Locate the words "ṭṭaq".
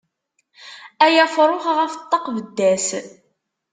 2.03-2.25